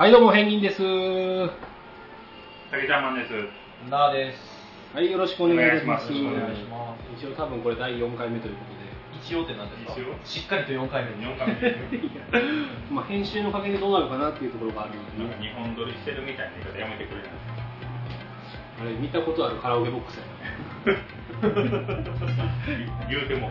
[0.00, 0.78] はい、どうも、ペンギンです。
[2.70, 3.32] 竹ちゃんマンです。
[3.90, 4.38] なあです。
[4.96, 6.08] はい、よろしくお願いします。
[6.08, 7.00] お願いしますお願いします。
[7.20, 8.70] 一応多分これ第4回目ということ
[9.20, 9.92] 一応って何ですか？
[9.92, 10.16] 一応？
[10.24, 11.26] しっかりと4回目に。
[11.28, 11.76] 4回目でで、
[12.90, 17.28] まあ編集のおかげでどうなるかなっていうところがあるので、なんか日本撮りしてるみたいな言い方やめてくれる
[18.80, 20.24] あれ見たことあるカラオケボックスや
[23.10, 23.50] 言うても。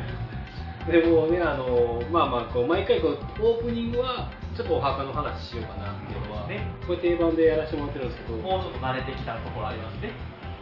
[0.86, 0.91] な。
[0.91, 10.11] でもね、あの、まあまあこう、毎回こう、オープニングはちょっとお墓の話しようかなっていうのは、ねこれ定番でやらせてもらってるんですけど、もうちょっと慣れてきたところありますね。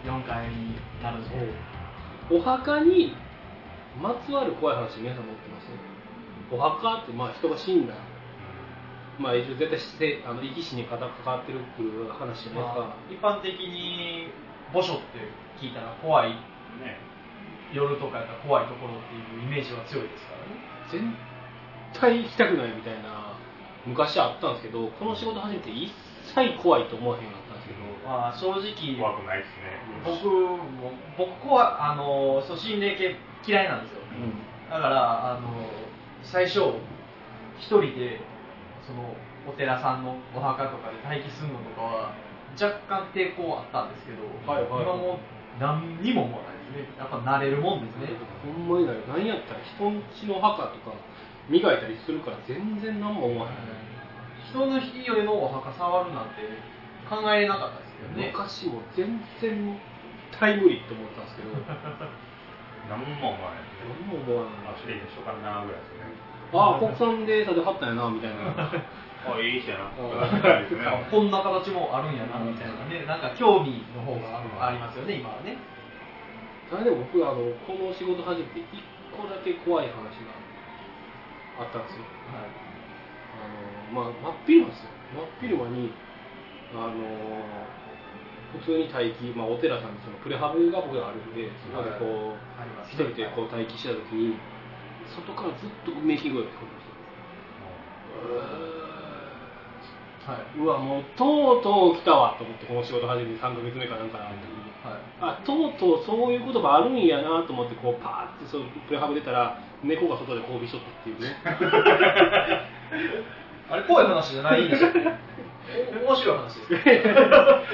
[0.05, 2.39] 4回になるんですけど。
[2.39, 3.15] お墓に
[4.01, 5.67] まつわる怖い話皆さん持ってます？
[6.51, 7.93] お墓ってまあ人が死んだ
[9.17, 14.27] まあ一応絶対してあの生き死に関わってるっていう話じゃないですか、まあ一般的に
[14.71, 16.99] 墓所って聞いたら怖い、ね。
[17.73, 21.13] 夜とかやったら怖いところっていうイメージは強いですからね。
[21.93, 23.37] 絶対行きたくないみたいな
[23.85, 25.91] 昔あったんですけどこの仕事始めて一
[26.35, 29.83] 切怖いと思わへんかったんですけどまあ正直、怖くないですね。
[30.05, 34.01] 僕も、僕怖い、あの、そう心霊系嫌いなんですよ。
[34.69, 35.51] だから、あの、
[36.23, 36.79] 最初、
[37.59, 38.21] 一人で、
[38.85, 39.13] その、
[39.47, 42.13] お寺さんのお墓とかで待機するのとかは、
[42.55, 45.17] 若干抵抗あったんですけど、はいはい今もう
[45.59, 46.87] 何にも思わないね。
[46.97, 48.17] やっぱ慣れるもんですね。
[48.43, 50.95] ほんまにない何やったら人んちの墓とか
[51.49, 53.55] 磨いたりするから全然何も思わへん、
[54.51, 56.43] 人の家のお墓触るなんて
[57.07, 58.31] 考えれなかったですけどね。
[58.31, 59.79] 昔も全然
[60.31, 61.49] タイムリーって思ったんですけど
[62.91, 63.67] 何も思わない。
[63.83, 66.27] 何も思わないあ、失礼にしようかなぐらいですね。
[66.53, 68.55] ああ国産で建てはったんやなみたいな
[69.27, 69.91] あ、いい人やな。
[69.91, 75.57] こんな形もあるんやなみたいなね、なんか興味の方がありますよね、今はね。
[76.69, 78.83] ただでも僕あのこの仕事始めて一
[79.15, 80.35] 個だけ怖い話が
[81.59, 82.03] あったんですよ。
[82.31, 82.51] はい。
[83.37, 84.91] あの、まあ、真っ昼間ですよ。
[85.15, 85.91] 真っ昼間に
[86.75, 86.97] あの
[88.51, 94.35] 普通に待機、まあ、お寺さんにそのプレハブが僕があるんでそこでこう、あります一人でこう待機した時に
[95.07, 96.95] 外からずっとうめき声が聞こえました
[98.43, 98.86] はい。
[100.57, 105.39] うわもうとうとう来たわと思ってこの仕事始めて3ヶ月目かなんかの時にはい。
[105.39, 111.35] あとうとうそういうことがあるんやなと思ってこうパーってそのプレハブ出たら猫が外で交尾しとったっていうね。
[113.69, 114.91] あれ、怖い話じゃないんですよ。
[114.91, 116.79] 面白い話で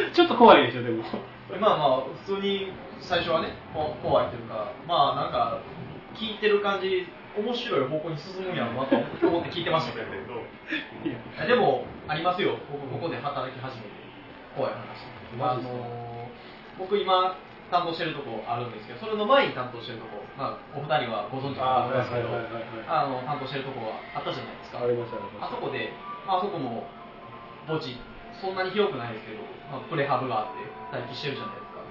[0.10, 0.16] す。
[0.18, 1.04] ちょっと怖いでしょでも。
[1.60, 5.60] まあまあ、普通に最初はね、こ怖いというか、まあなんか、
[6.16, 7.08] 聞いてる感じ、
[7.38, 8.96] 面白い方向に進むんやろうなと
[9.28, 10.08] 思って聞いてましたけど、
[11.48, 13.90] でも、ありますよ、僕、ここで働き始めて、
[14.56, 15.10] 怖い話。
[15.42, 16.30] あの
[16.78, 17.36] 僕、今、
[17.74, 22.30] 担当してるとこあるんですけど、それの前に担当してるとこ、まあ、お二人はご存知かと思いますけど、
[23.26, 24.86] 担当してるとこはあったじゃないですか。
[25.42, 25.90] あそこで、
[26.30, 26.86] まああそこも
[27.66, 27.98] 墓地、
[28.38, 29.42] そんなに広くないですけど、
[29.74, 30.62] まあ、プレハブがあって
[30.94, 31.82] 待機してるじゃないですか。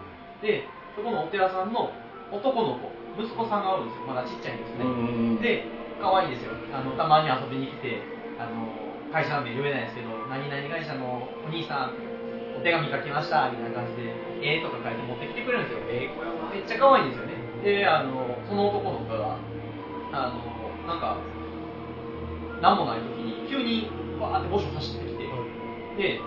[0.42, 1.90] で、そこのお寺さんの
[2.30, 2.86] 男の子、
[3.18, 4.06] 息子さんがおるんですよ。
[4.08, 4.84] まだちっちゃいんですね。
[4.84, 5.64] うんで、
[6.00, 6.52] 可愛いんですよ。
[6.72, 8.00] あの、たまに遊びに来て、
[8.38, 8.66] あの、
[9.12, 11.94] 会社の名言えないですけど、何々会社のお兄さん、
[12.56, 15.84] お手紙書きました、みたいな感じで、えーとか書いて持ってきてくれるんですよ。
[15.88, 17.36] えー、これはめっちゃ可愛いんですよね。
[17.62, 19.36] で、あの、その男の子が、
[20.12, 20.40] あの、
[20.88, 21.16] なんか、
[22.60, 25.28] なんもない時に、急に、わーって墓所走ってきて、
[25.96, 26.20] で、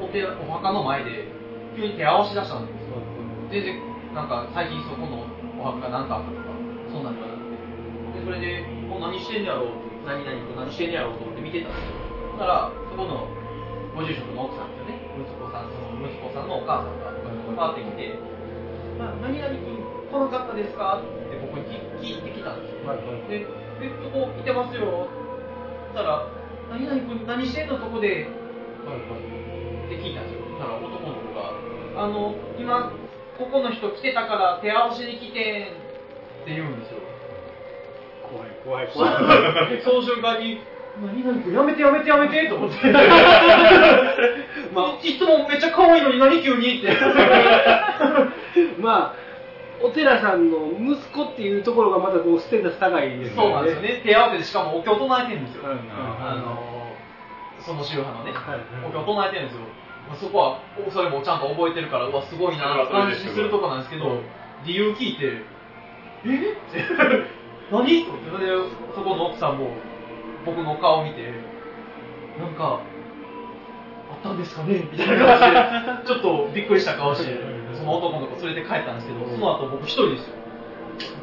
[0.00, 1.28] お手、お墓の前で、
[1.74, 3.02] 急に手合わし出したんですよ。
[3.50, 3.82] 全然、
[4.14, 5.26] なんか、最近そこの
[5.60, 6.56] お墓が何かあったとか、
[6.88, 7.44] そんなんではなく
[8.16, 8.24] て。
[8.24, 12.00] で、それで、もう何してんやろうって、何々と何してんやろうと思って見てたんですよ。
[12.32, 13.28] そしたら、そこの
[13.92, 15.04] ご住職の奥さんですよね。
[15.20, 17.12] 息子さん、その息子さんのお母さんが、
[17.60, 18.16] パーって来て、
[18.96, 19.76] な何々君、
[20.08, 22.88] 来なかったですかって僕に聞いてきたんですよ。
[22.88, 23.44] はいはいで、
[23.84, 25.08] え、そこいてますよ。
[25.92, 26.24] そしたら、
[26.72, 28.32] 何々君何してんのそこで、
[28.88, 29.30] はいはい
[29.84, 30.40] って聞いたんですよ。
[30.56, 31.52] だから男の子が、
[32.00, 32.92] あの、今、
[33.40, 35.72] ここの人来てたから手合わせに来て
[36.42, 37.00] って言うんですよ。
[38.28, 39.08] 怖い怖い怖
[39.72, 40.60] い その瞬間に、
[41.00, 42.76] 何々君やめてやめてやめてと思って。
[44.74, 46.92] まあ、いつもめっちゃ可愛いのに何急にって。
[48.78, 49.20] まあ
[49.82, 54.00] お寺さんの息子っていうところがまたこうステータス高いですよねそうなんですよね。
[54.04, 55.62] 手合わせでしかもお経を唱えてるんですよ。
[55.64, 55.78] うんうん
[56.20, 56.92] あの、
[57.60, 59.62] その宗派のね、はいはいお経を唱えてるんですよ。
[60.10, 60.58] まあそこは、
[60.90, 64.20] それもちゃんと覚えてるから、うわ、すごいな、安心するとこなんですけど、うん
[64.62, 65.40] 理由聞いて、
[66.26, 66.28] え？
[66.28, 66.84] って、
[67.72, 68.04] 何？
[68.04, 68.52] と思って、で、
[68.94, 69.70] そこの奥さんも、
[70.44, 71.32] 僕の顔を見て、
[72.38, 72.80] なんか、
[74.12, 74.86] あったんですかね？
[74.92, 77.40] みたいな感じで、 ちょっとびっくりした顔して、
[77.72, 80.34] その男の子連れて帰ったんですけど、その後僕一人ですよ。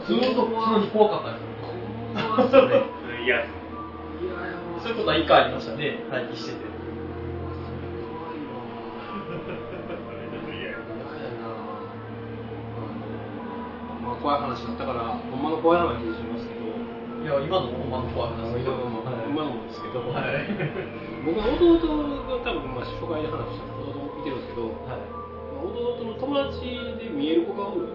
[0.07, 2.49] ずーっと常に怖かったですよ。
[2.49, 2.55] そ
[3.11, 3.49] れ嫌です。
[4.81, 6.66] そういうことは一回ありましたね、待機してて。
[14.21, 16.67] 怖い話だったからほんまの怖い話にしますけど
[17.23, 20.47] いや、今の本番の怖い話今のもはい今のもですけど、はい。
[21.25, 21.81] 僕の弟
[22.29, 25.03] が多分まあ初回で話した弟も見てるんですけど、はい。
[25.51, 26.61] まあ弟の友達
[27.01, 27.89] で見える子がおる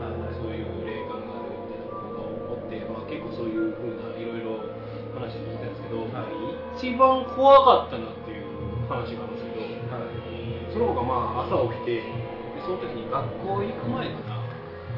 [0.00, 0.34] はい。
[0.38, 4.64] そういう霊感があるみたいな子がおって、まあ、結構そういうふうないろいろ
[5.12, 6.32] 話聞いたんですけど、はい
[6.80, 8.48] 一番怖かったなっていう
[8.88, 9.60] 話があるんですけど
[9.92, 10.72] はい。
[10.72, 14.31] その子がまあ朝起きてでその時に学校行く前かな、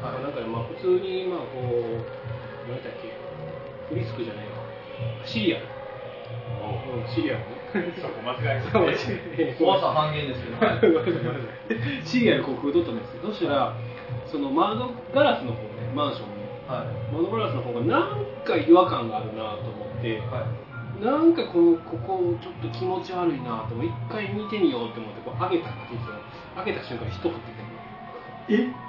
[0.01, 0.23] はい。
[0.23, 3.13] なんかまあ普通にまあこう何だっけ
[3.89, 4.65] フリスクじゃないわ。
[5.25, 5.65] シリアル、
[6.61, 6.99] おう。
[6.99, 7.93] うん、シリアルね。
[8.01, 8.61] そこ間違
[9.59, 10.57] 怖さ半減ですけど。
[12.05, 13.73] シリアルこう食うとったんですけどそしたら
[14.25, 16.87] その窓ガラスの方ねマンションのはい。
[17.13, 21.03] 窓ガラスの方がなんか違和感があるなと思ってはい。
[21.03, 26.07] なんかこのここちょっと気持ち悪いなと思って一回見てみようと思ってこう開けたって言って
[26.55, 28.84] た開けた瞬間に人降っててえ？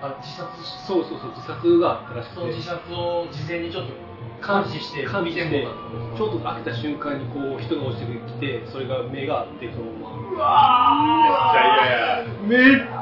[0.00, 0.64] あ、自殺？
[0.64, 2.34] しそうそうそう自殺があったらしくて。
[2.34, 3.92] その自殺を事前にちょっと
[4.38, 5.66] 監視して感じて見て
[6.16, 10.18] ちょうど開けた瞬間にこう人が落ちてきてそれが目があってそのまま。
[10.30, 12.60] うわめっ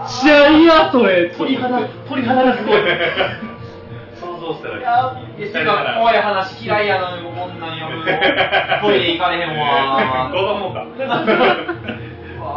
[0.09, 0.65] ちゃ嫌や。
[0.65, 1.35] めっちゃ嫌それ。
[1.37, 2.81] 鳥肌、鳥肌がすごい。
[4.19, 8.07] 想像したらいや、いや、てか怖い話嫌いやな、こんなん読むの。
[8.81, 10.31] トイレ行かれへんわ。
[10.33, 10.87] 子供か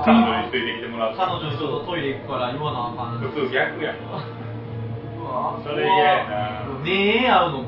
[0.06, 3.19] 彼女についてきてもらう彼女にちょっとトイレ行くから言わなあかん。
[3.19, 7.65] 普通逆やうわそれ嫌やな目合うの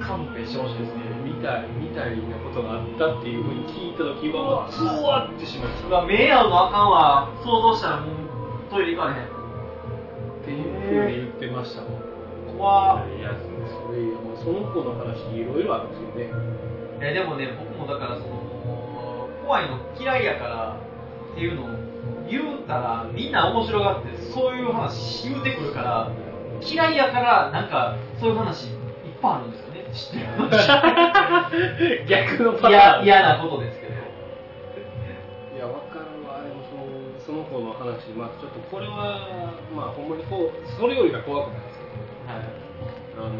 [0.00, 1.02] 勘弁してほしいですね。
[1.24, 7.28] みたいみたいなことがあったっていうふうに聞いた時はもうゾワってしましたうわ目合うのあかんわ。
[7.44, 9.34] 想像したらもうトイレ行かれへん。
[10.44, 12.00] っていうふうに言ってましたもん
[12.58, 16.28] 怖っ嫌っすねそれいやもうその子の話いろいろあるんですよね
[17.00, 20.76] えでもね、僕もだからその、怖いの嫌いやから
[21.34, 21.66] っていうのを
[22.30, 26.10] 言うたら、みんな面白がって、そういう話言うてくるから、
[26.62, 28.72] 嫌いやから、なんか、そういう話いっ
[29.20, 30.18] ぱいあるんですよね、知って
[31.98, 32.06] る。
[32.06, 33.92] 逆のパター嫌ン嫌なことですけど。
[35.54, 41.90] いや、わかるわ、でもそのその子の話、まあ、ちょっとこれは、まあ、ほんまにこう、それよりが怖くないですけど、
[43.26, 43.34] あの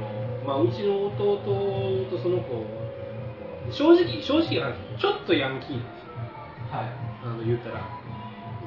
[0.46, 1.37] まあ、うちの弟
[2.11, 2.64] とその子、
[3.70, 6.12] 正直、正直な話、ちょっとヤンキーなんですよ、
[6.70, 7.03] はい。
[7.24, 7.80] あの言うたら。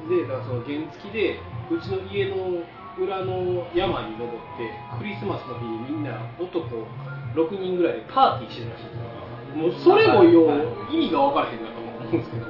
[0.08, 1.38] で、だからその原付で、
[1.70, 2.64] うちの家の
[2.98, 6.66] 裏の山に登って、クリスマスの日にみんな男
[7.34, 9.18] 6人ぐらいでパーティーしてたらしいんですよ。
[9.54, 10.50] もうそれもよう
[10.90, 12.46] 意味が分からへんなと思うんですけど、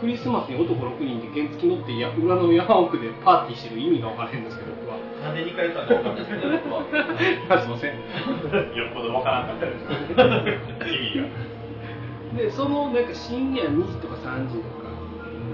[0.00, 4.98] クリスマスに男6人で原付乗ってや裏の山奥でパーティーしてる意味が分からへんんですけど、僕は。
[5.22, 7.60] なんで2回言ったか分かんないですけどね、僕は。
[7.62, 7.94] すいません。
[7.94, 14.81] よっぽどわからんかったです意味がで、そのなんか深夜2時とか3時とか、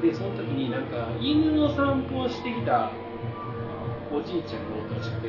[0.01, 2.91] で、その時になんか犬の散歩をしてきた
[4.13, 5.29] おじいちゃんがおったらしくて、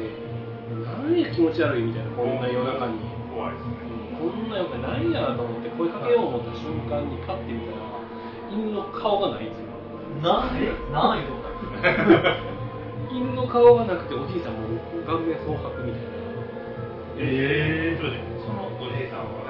[0.85, 2.99] なんや気持ち悪いみたいな、こんな夜中に。
[3.33, 3.73] 怖いですね
[4.19, 7.77] こんな夜中に何やと思って声かけよう思った瞬間にパッて見たら、
[8.51, 9.65] 犬の顔がないんですよ。
[10.21, 10.67] なんで？
[10.91, 11.17] なん
[13.11, 14.59] 犬の顔がなくておじいさんも
[15.05, 16.09] 顔面蒼白みたいな。
[17.17, 18.01] ええー、
[18.45, 19.49] そのおじいさんは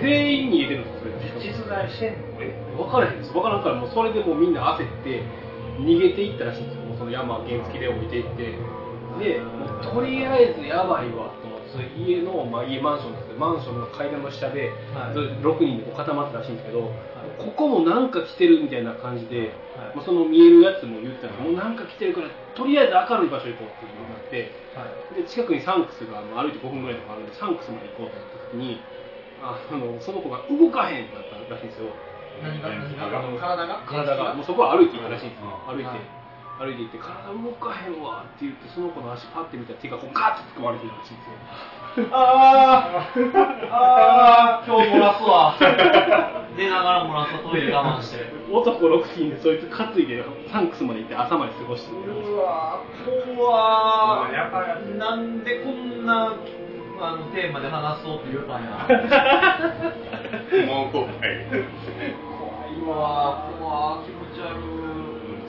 [0.00, 1.31] 全員に入れてるんですよ、それ。
[1.84, 1.98] ね実在し。
[1.98, 3.18] てんのえ分からへん。
[3.18, 5.22] です分からんからもうそれでもうみんな焦って
[5.78, 6.84] 逃げていったらしいんですよ。
[6.84, 8.56] もうその山原付で置いていって。
[9.18, 11.34] でもうとりあえずやばいわ。
[11.42, 13.26] と思って家の、まあ、家マンションです。
[13.28, 15.14] けどマンションの階段の下で、はい。
[15.14, 16.92] それ6人で固まってたらしいんですけど、
[17.38, 19.96] ここもなんか来てるみたいな感じで、はい。
[19.96, 25.14] まあ、その見えるやつも言ってたんですもうなんか来てるからとりあえず明るい場所行こうっていうのになってはい。
[25.14, 28.80] で近くにサンクスが歩いて5分ぐらいとかあるんでサンクスまで行こうと思った時に
[29.42, 31.90] あのその子が動かへんってなったらしいんですよ。
[32.42, 33.10] 何が何が？
[33.38, 33.82] 体が。
[33.86, 34.34] 体が？
[34.34, 35.50] もうそこは歩いていったらしいんですよ。
[35.68, 36.22] うん歩いて、はい
[36.62, 42.08] 歩いていって体動かへんわって言ってその子の足パッて見たら手がこうガッと突っ込まれてるらしいんですよ。
[42.12, 43.32] あー。
[43.72, 44.66] あー。
[44.70, 45.56] 今日漏らすわ。
[46.54, 48.30] 出ながら漏らすトイレ我慢して。
[48.52, 50.22] 男6人でそいつ担いで
[50.52, 52.78] サンクスまで行って朝まで過ごしてるうわ
[53.34, 54.28] 怖
[54.98, 56.34] なんでこんな
[57.02, 58.86] あのテーマで話そうって言うたんや。
[60.66, 64.62] もう怖い怖いわ怖い気持ち悪い。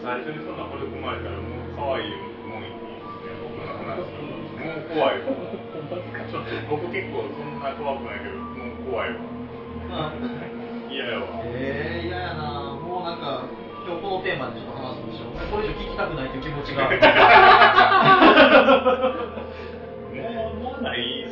[0.01, 2.12] 最初にそんな惚れ込まれたらもう可愛い
[2.50, 5.22] もんいいですね僕の話もう怖い。
[5.22, 9.22] わちょっと僕結構そんな怖くないけどもう怖いわ。
[10.89, 11.27] 嫌やわ。
[11.45, 13.45] えー、嫌やなもうなんか
[13.86, 15.29] 今日このテーマでちょっと話すんでしょ。
[15.53, 16.89] これ以上聞きたくないという気持ちが。
[20.13, 21.23] もうもうない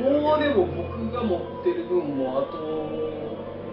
[0.00, 2.56] もうでも僕が持ってる分もあと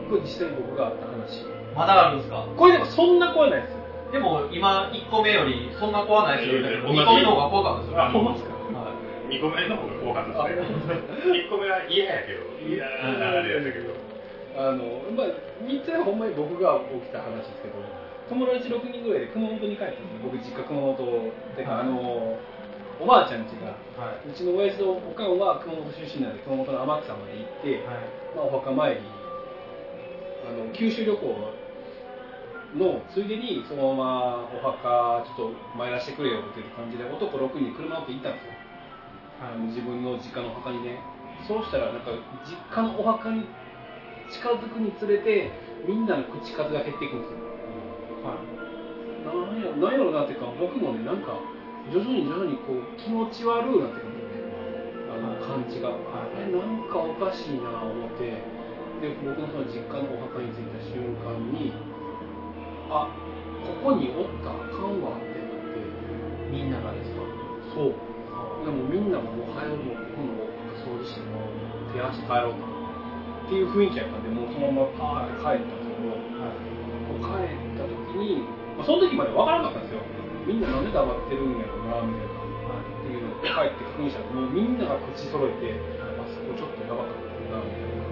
[0.10, 1.44] これ実際に僕があった話。
[1.76, 2.46] まだあるんですか？
[2.58, 3.78] これでもそんな怖いないですよ。
[4.12, 8.54] でも今1個目よりそんな怖ないですよ2いやいや個目の方が怖かったですよあほんまっすか？
[8.72, 8.96] は
[9.30, 9.36] い。
[9.36, 11.44] 2個目の方が怖かったですね。
[11.44, 12.40] 1個目は嫌やけど。
[12.68, 13.92] 嫌なあれやったけど
[14.58, 15.28] あのまあ
[15.68, 17.76] 3つはほんまに僕が起きた話ですけど
[18.32, 20.24] 友達6人ぐらいで熊本に帰ったんですよ。
[20.24, 20.96] 僕実家熊本
[21.56, 21.82] てか、はい。
[21.82, 22.40] あの
[23.00, 24.30] おばあちゃん家がはい。
[24.30, 28.10] うちの親父とおかんは熊本出身なんで熊本の天草まで行って、はい。
[28.36, 29.02] まあ、お墓参り
[30.48, 31.54] あの九州旅行
[32.76, 38.52] のついでにそのままお墓ちょっと参らせてくれよっていう感じで男6人車乗って行ったんですよ。
[39.42, 41.00] あの自分の実家のお墓にね。
[41.48, 42.12] そうしたらなんか
[42.46, 43.46] 実家のお墓に
[44.30, 45.52] 近づくにつれて
[45.86, 47.38] みんなの口数が減っていくんですよ。
[49.24, 51.38] なんやなんやろうなっていうか僕もねなんか
[51.92, 54.12] 徐々に徐々にこう気持ち悪くなってくる。
[54.12, 54.44] んで
[55.12, 55.90] あの感じが。
[55.90, 58.44] あれなんかおかしいな思って。
[58.98, 61.72] で僕のその実家のお墓に着いた瞬間に
[62.90, 63.14] あ
[63.84, 65.80] ここにおったらあかんわってなって。
[66.50, 67.22] みんながですか？
[67.76, 67.96] そう。
[68.66, 70.34] でもみんなももう早うもうこの
[70.82, 71.68] 掃除してもう。
[71.94, 72.68] 手足帰ろうと。
[73.48, 76.12] っていう雰囲気やったんでもうそのままパーって帰ったんですけど、
[77.24, 78.44] 帰った時に、
[78.76, 80.04] まあ、その時まで分からなかったんですよ
[80.48, 82.40] みんななんで黙ってるんやろうなみたいな
[82.80, 88.08] っていうのを帰って確認したらもうみんなが口揃えてあそこちょっとやばかったなみたいな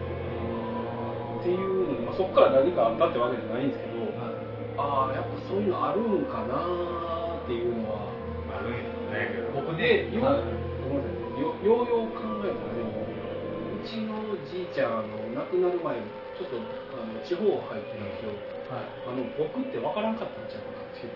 [1.39, 4.12] っていうの、まあ、そこから何かあったってわけじゃないんですけど
[4.75, 8.12] ああやっぱそういうのあるんかなっていうのは
[8.51, 8.84] あるん
[9.15, 10.44] やけど僕でよ,、はい
[10.84, 18.36] ごめんなさいよようよう考えたらでもうちのじいちゃんあの亡くなる前にちょっとあの地方入ってるんですよ。
[18.68, 18.92] はい。
[19.08, 21.15] あの僕って分からんかったんちゃうかなっていう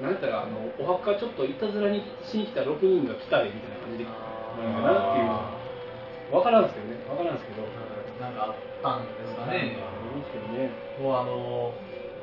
[0.00, 5.56] なんやったらあのお墓ちょっといたずらにしに来た6人が来たいみたいな感じでなんかなっていうのは
[6.30, 6.96] 分からんすけどね。
[7.06, 7.62] 分からんすけど
[8.20, 9.78] なんかあったんですかね。
[9.78, 10.70] ありますけどね。
[11.00, 11.72] もうあの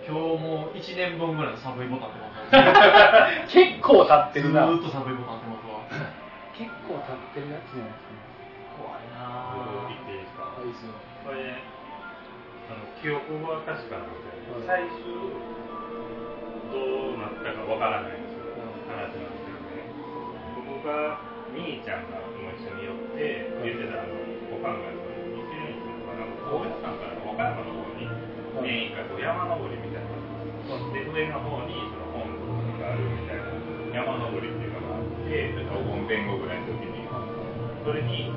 [0.03, 2.27] 今日も1年分ぐらいのサブイボタンってま
[3.47, 3.53] す。
[3.55, 4.67] 結構経ってずるな。
[4.67, 5.79] ーっとサブイボタンってますわ。
[6.53, 10.93] 結構経ってるやつじゃないですか怖いな言っていいですかあいいっすよ。
[11.23, 14.83] これあの記憶は確かなんですけどはい。
[14.83, 15.62] 最終
[16.73, 18.49] どうなったかわからないんですよ
[18.89, 19.85] 話なんですけどね。
[20.57, 21.21] 僕が
[21.53, 24.17] 兄ちゃんがもう一緒に寄って言ってたあの
[24.49, 28.09] おかんがその20年とかなんか高野山から和歌山の方に
[28.65, 30.17] 年一回こう山登りみたいな
[30.89, 33.53] で上の方にその本堂があるみたいな
[33.93, 37.05] 山登りっていうのがあってお盆前後ぐらいの時に
[37.85, 38.33] それに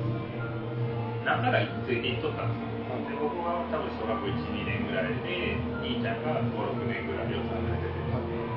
[1.25, 2.77] 何回かついていっとったんですよ。
[3.01, 7.96] で僕は多分小学校12年ぐらいで兄ちゃんが56年ぐらい4つ離れて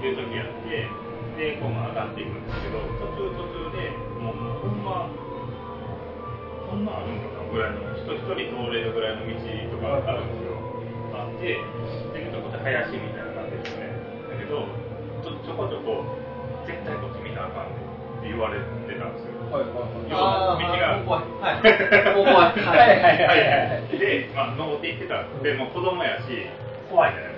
[0.07, 0.89] いう時やって
[1.37, 5.09] でこう上がっていくんですけど途中途中でもうほんま
[6.69, 10.55] こんなんあるんかなぐらいの人一人通れるぐらいの道とかあるんですよ。
[11.13, 11.59] あって
[12.15, 13.91] でちょこっと林みたいな感じですよね。
[14.31, 14.71] だけど
[15.25, 16.07] ちょちょこちょこ
[16.67, 17.83] 絶対こっち見なあかんね
[18.21, 19.41] って言われてたんですよ。
[19.51, 20.15] はいはいはい。
[20.15, 21.03] あ道が。
[22.47, 22.63] い。
[22.63, 22.87] はい。
[22.87, 22.89] はい。
[22.89, 23.99] はいはいはい。
[23.99, 25.25] で、まあ、登っていってた。
[25.43, 26.47] でもう子供やし
[26.89, 27.30] 怖いじゃない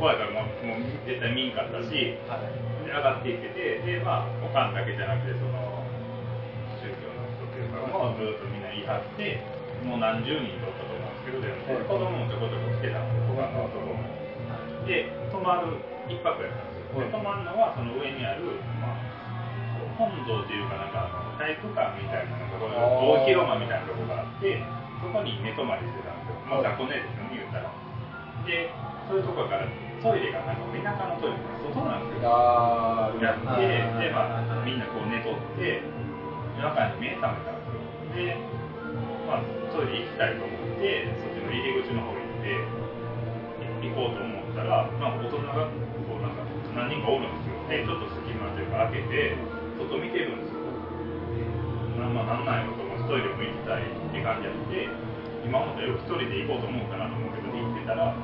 [0.00, 5.84] ですか怖いからもうもう絶対見んかったしではい上がっていっててでまあおかんだけじゃなくてその
[6.80, 9.38] 宗教の人っていうかもずっとみんな言い張って
[9.86, 11.84] もう何十人とったと思うんですけどでも、はい。
[11.86, 14.02] 子供もちょこちょこ来てたんですよ他の男も。
[14.84, 15.78] で泊まる
[16.08, 18.98] 一泊やったんですよ、で泊まるのはその上にある、まあ、
[19.96, 24.58] 本堂っていうかなんかあの体育館みたいなところ大広間みたいなところがあって
[25.00, 26.42] そこに寝泊まりしてたんですよ。
[26.48, 27.70] まあ雑魚寝ですよね言ったら。
[28.44, 28.72] で
[29.06, 29.68] そういうところから
[30.00, 32.32] トイレがなんか田舎のトイレが外なんですよ。
[33.20, 33.68] やって
[34.00, 35.84] でまあみんなこう寝とって
[36.56, 37.84] 夜中に目覚めたんですよ。
[38.16, 38.40] で
[39.28, 42.64] まあトイレ行きたいと思ってそっちの入り口の方行って
[43.84, 46.44] 行こうと思ったら、まあ、大人がこうなんか
[46.76, 47.60] 何人かおるんですよ。
[47.68, 49.36] でちょっと隙間というか開けて
[49.76, 50.64] 外見てるんですよ。
[52.00, 54.88] なまあなんなんやろと思ってトイレも行きたいって感じやって
[55.44, 58.16] 今までよく一人で行こうと思うかなと思うけど行ってたら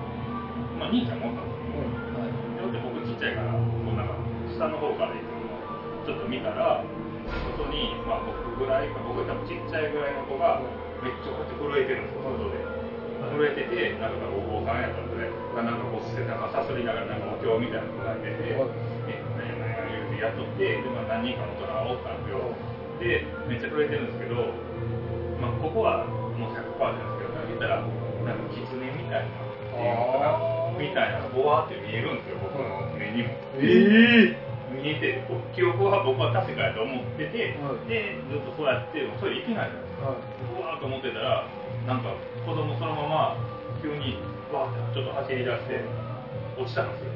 [0.80, 4.08] まあ兄ちゃんもおったんですよで僕ちっちゃいからこうなん。
[4.08, 4.14] か
[4.56, 5.60] 下の方から行くのを
[6.06, 6.80] ちょっと見たら
[7.58, 10.62] 外に、まあ、僕ぐらいか僕多分ちっちゃいぐらいの子が
[11.02, 12.08] めっちゃこうやって震えてるん。
[12.08, 12.56] ですよ外で
[13.26, 14.14] 震えててなん。
[14.16, 14.80] かお坊さん。
[14.80, 15.10] やったん。
[15.10, 15.26] で
[15.58, 15.76] なん。
[15.76, 17.20] かこう背中さすりながらなん。
[17.20, 22.22] かお経みたいなのがいててえ何や何や言うてやってで、まあ、何人かの大人がおったん。
[22.22, 22.40] ですよ
[23.02, 24.06] でめっちゃ震えてるん。
[24.06, 24.54] ですけど、
[25.42, 26.06] まあ、ここは
[26.38, 28.38] もう100%ないですけど言ったらなん。
[28.38, 33.34] か狐みたいなっていうのかなみたいなのがボワーって見えるんですよ僕の目にも。
[33.58, 35.22] ええ見えて
[35.54, 37.88] 記憶は僕は確かやと思ってて、はい。
[37.88, 41.46] でずっとそうやってそれいけないじゃないですかはうわーと思ってたら
[41.86, 42.12] なんか
[42.44, 43.40] 子供そのまま
[43.80, 44.18] 急に
[44.52, 45.80] わーってちょっと走り出して
[46.58, 47.12] 落ちたんですよ。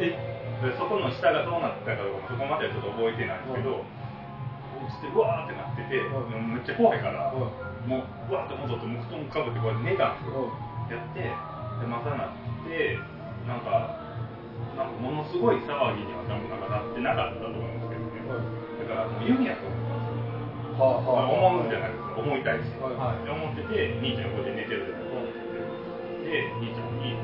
[0.00, 0.16] え？
[0.60, 7.48] でそこの下がどうなってたかどうかもそこまではちょっと覚えてないんですけど、落ちてうわーってなってて、うんめっちゃ怖いから、うん
[7.88, 10.52] もううわーって戻ってもう布団かぶってこうやって寝たんですよ、
[10.92, 11.32] やって
[11.80, 12.36] でまたなっ
[12.68, 12.98] て
[13.48, 13.96] なんか
[14.76, 18.44] なんかものすごい騒ぎには多分なんかなってなかったと思うんですけどね、
[18.84, 22.20] だからもう夢やと思うんじゃないですか。
[22.20, 22.96] 思いたいし、はい。
[22.96, 23.24] はい。
[23.24, 25.40] で思ってて兄ちゃん横で寝てるじゃないですか
[26.24, 27.16] で兄ちゃんに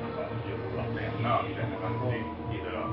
[0.00, 2.90] なんかよくあったやんなみたいな感じで聞いたらよ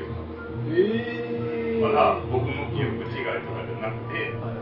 [0.00, 4.60] くええまだ僕の記憶違いとかじゃなくてはい。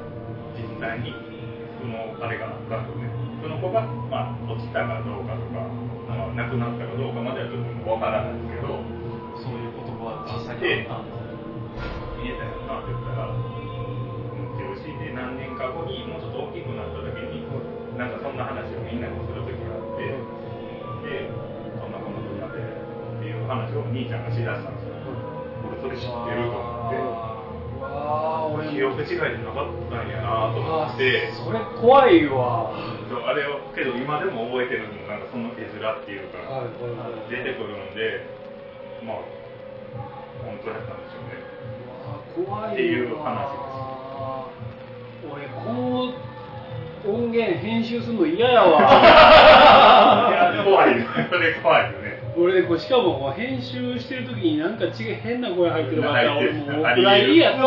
[0.58, 1.31] 実際に
[1.82, 3.10] そのあれがあったんですね
[3.42, 5.66] その子が、まあ、落ちたかどうかとか、
[6.06, 8.78] まあ、亡くなったかどうかまではちょっとわからないですけど
[9.42, 17.42] そういう言葉が実際にあったんです見えたよなって言ったらっていで何年か後にもうちょっと大きくなった時に
[17.98, 20.06] なんかそんな話をみんなにする時があって
[21.02, 21.34] で
[21.82, 25.02] そんなこんなことになってっていう話を兄ちゃんがしだしたんですよ。
[25.66, 27.31] 俺それ知ってると思って
[29.00, 31.32] 違いじゃなかったんやなと思って。
[31.32, 32.70] それ怖いわ。
[32.72, 37.30] あれをけど今でも覚えてるのもなんかその絵面っていうかはいはいはい。
[37.30, 38.26] 出てくるんで
[39.04, 39.16] まあ
[40.44, 41.36] 本当だったんでしょうね。
[42.48, 46.12] 怖いわっていう話です俺この
[47.04, 48.78] 音源編集するの嫌やわ。
[50.30, 50.94] いや怖い
[51.30, 51.92] それ怖い
[52.34, 57.58] 俺こうしかもこう編集してる時になんか違う変な声入ってるから俺もうおあり蔵入りやっい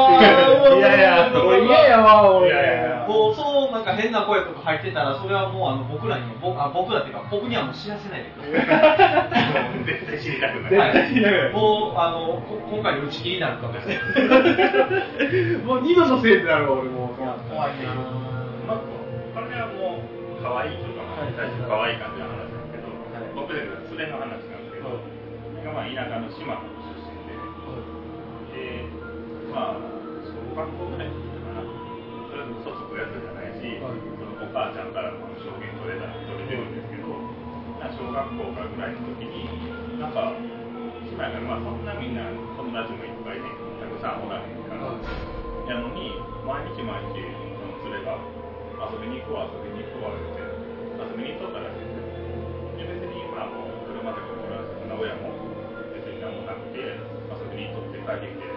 [0.82, 9.86] やいや俺嫌やわ俺いやいやいやもうそうなんか変な声とか入ってたらそれはもうあの僕らにも僕あ僕らっていうか僕にはもう知らせないでください。
[9.86, 11.54] 絶対知りたくない。
[11.54, 17.14] もうあのこ今回の打ち切りになるかもしれないもう二度のせいってなるわ俺も。
[17.14, 17.94] う怖いな
[18.66, 22.90] まあ、これはもう可愛いとかも大して可愛い感じの話なんですけど、
[23.38, 24.55] 僕で連れの話な
[24.94, 27.34] んですけど、まあ田舎の島の出身で、
[28.54, 28.86] で、
[29.50, 29.90] まあ
[30.30, 31.66] 小学校ぐらいかな、
[32.30, 33.98] それも嘘つくやつじゃないし、はい。
[33.98, 37.10] そのお母ちゃんからも証言取れた取れてるんですけど、
[37.82, 39.50] まあ小学校からぐらいの時に、
[39.98, 40.36] なんか
[41.10, 43.50] 島やからまあそんなみんな友達もいっぱいね、
[43.82, 44.94] たくさんおらへんから。
[45.66, 46.14] やのに
[46.46, 47.26] 毎日毎日
[47.58, 48.22] その連れが
[48.86, 50.46] 遊びに行こう遊びに行こう言って
[51.02, 52.86] 遊びに行っとったらしいんですよ。
[52.86, 54.22] で別にまあもう車で
[55.00, 55.32] 親も
[55.94, 58.48] 別に何もなくて遊びに行っとって帰ってきて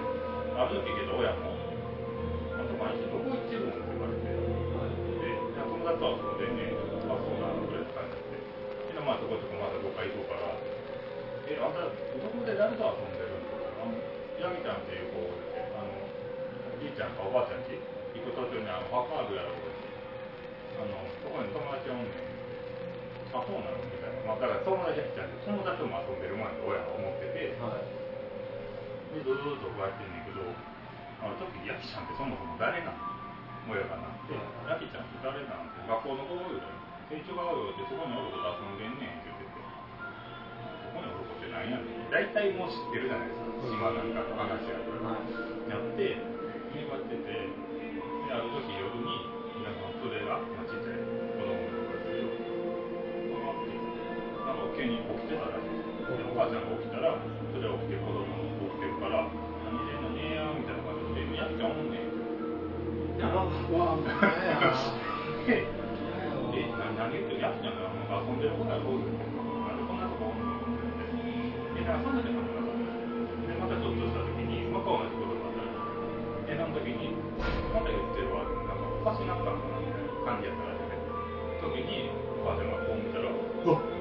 [0.54, 1.50] ある時けど親も
[2.58, 4.30] 「あと毎日どこ行ってるの?」って言われて。
[5.18, 6.70] で「いや友達と遊んでね」
[7.10, 10.54] あそうなのこれ」って感じででまあちょこちょこまだどっか行こうから
[11.46, 13.50] 「えあんたどこで誰と遊んでるの?」
[13.82, 13.98] あの
[14.38, 15.18] ヤミちゃんっていう子
[15.54, 16.06] であの
[16.70, 17.82] おじいちゃんかおばあちゃんち。
[18.14, 19.52] 行く途中にあの墓あるやろ
[20.78, 22.38] あのそこに友達おんねん。
[23.32, 23.76] あそうなの、
[24.28, 30.44] まあ、だから友達やっちゃうんで友達とも遊んでるもんやと親は思っててでずーっとこうやってんねんけど
[31.24, 33.00] あの時ヤキちゃんってそもそも誰なの
[33.72, 34.36] 親がなって
[34.68, 36.76] ヤキちゃんって誰なんて学校の子言うたら
[37.08, 39.64] 成長がおるってそこにおる子と遊んでんねんって言ってて。
[40.84, 42.12] そこにおる子って何やねん。
[42.12, 43.64] 大体もう知ってるじゃないですか。
[43.64, 45.16] 島なんかの話やから。
[45.72, 46.20] やって、
[46.76, 47.48] 粘ってて、で、
[48.28, 49.24] ある時夜に、
[49.56, 51.17] 皆さん、それが、まあ、ちっちゃい
[54.78, 56.14] 急に起きてたらしいです。
[56.14, 57.18] で、お母ちゃんが起きたら、
[57.50, 58.46] それ起きて子供も
[58.78, 62.14] 起きてるから、何してんのねやみたいな感じで、やっちゃおんねん。
[63.18, 64.06] わあ
[65.50, 65.66] で、
[66.54, 67.90] え、な何言ってるやつちゃんが
[68.22, 69.02] 遊んでる子やろう。
[69.02, 70.86] なんでこんなとこおんのって
[71.74, 71.82] 言って。
[71.82, 73.58] え、だからその時はなかったで。
[73.58, 75.74] またちょっとした時に、まあ、同じことがあったら。
[76.46, 77.10] で、その時に、
[77.74, 80.94] また言ってるわ、なんかおかしなったんかなみたいな感じやったらしいね。
[81.66, 83.34] 時に、お母ちゃんがこう見たら、う
[83.66, 83.97] わっ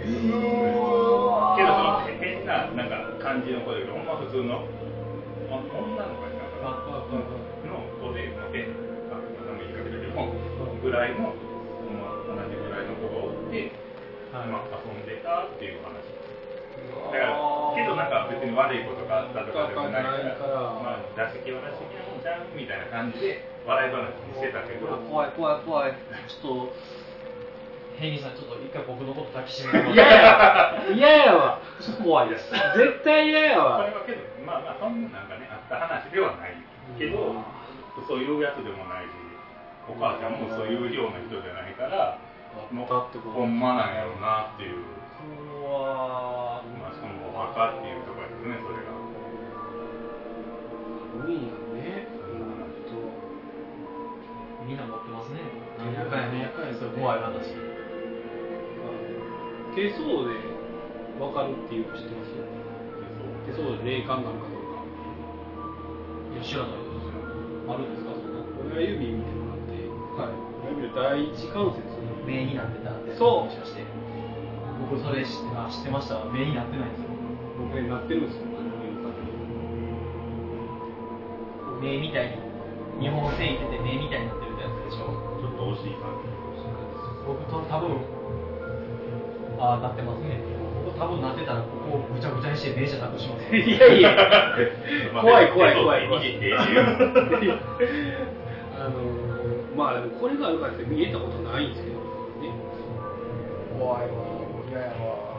[0.00, 4.64] けど、その変な、なんか感じの子で、ほんま普通の、
[5.50, 7.50] まあ女の子やったから。
[7.70, 8.64] の子で、まあ、え、
[9.12, 10.32] あ、またも言いかけたけども、
[10.82, 11.36] ぐらいの、
[11.92, 13.72] まあ、同じぐらいの子がおって、
[14.32, 16.00] まあ、遊んでたっていう話。
[16.80, 17.36] だから、
[17.76, 26.99] けどなんか別に悪いことがあったとかでもないから、ないからまあ、出し気は出し気なんじゃんみたいな感じで、笑い話にしてたけど、怖い怖い怖いちょっと
[28.00, 30.96] ヘイさんちょっと一回僕のこと抱きしめても嫌らって。
[30.96, 31.60] や嫌やわ。
[32.00, 32.48] 怖いです。
[32.48, 36.56] 絶対嫌やこわれはけど、まあまあ、そんななんかね、あった話ではない
[36.96, 37.44] けど、
[38.08, 39.12] そういうやつでもないし、
[39.84, 42.16] お母ちゃんもそういうような人じゃないから、
[42.72, 43.36] もうだってこと。
[43.36, 44.80] ほんまなんやろうなっていう。
[44.80, 48.96] うわまあ、しかもお墓っていうところですね、それが。
[51.04, 52.08] すごいよね。
[54.64, 55.40] みんな持ってますね
[56.94, 57.69] 怖い話
[59.74, 60.34] 手相で
[61.18, 62.34] 分かるっていうの知ってます？
[63.46, 64.82] 手相で霊感があるかどうか。
[66.34, 67.06] いや知らないです
[67.70, 68.42] あるんですかそんな
[68.74, 69.78] 親指見てもらって、
[70.66, 71.82] 親指の第一関節
[72.26, 73.46] 目になってたってそう。
[73.46, 73.84] もしかして。
[74.90, 76.24] 僕それ知ってあ知ってました？
[76.32, 77.10] 目になってないんですよ。
[77.62, 78.46] 僕になってるんですよ。
[81.80, 82.50] 目みたいに。
[83.00, 85.08] 日本線いてて目みたいになってるってやつでしょ。
[85.40, 86.28] ちょっと惜しい感じ
[87.24, 87.96] 僕と多分
[89.60, 90.40] ああなってますね。
[90.84, 93.54] 僕多分なってたらここをぐちゃぐちゃにして目じゃなくします。
[93.54, 94.16] いやいや。
[95.20, 96.08] 怖い怖い怖い。
[96.08, 96.10] あ
[98.88, 99.20] のー
[99.76, 102.00] まあでもこれがあるからって見えたことないんですけどね。
[103.78, 104.12] 怖いわ
[104.68, 105.30] 嫌やわ。